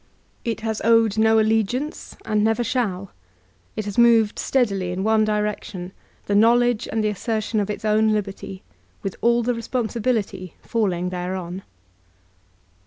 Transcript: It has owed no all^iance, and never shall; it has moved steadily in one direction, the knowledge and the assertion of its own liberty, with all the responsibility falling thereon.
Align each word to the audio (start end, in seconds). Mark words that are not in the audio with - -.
It 0.43 0.61
has 0.61 0.81
owed 0.83 1.19
no 1.19 1.37
all^iance, 1.37 2.17
and 2.25 2.43
never 2.43 2.63
shall; 2.63 3.11
it 3.75 3.85
has 3.85 3.99
moved 3.99 4.39
steadily 4.39 4.89
in 4.89 5.03
one 5.03 5.23
direction, 5.23 5.91
the 6.25 6.33
knowledge 6.33 6.87
and 6.91 7.03
the 7.03 7.09
assertion 7.09 7.59
of 7.59 7.69
its 7.69 7.85
own 7.85 8.11
liberty, 8.11 8.63
with 9.03 9.15
all 9.21 9.43
the 9.43 9.53
responsibility 9.53 10.55
falling 10.63 11.09
thereon. 11.09 11.61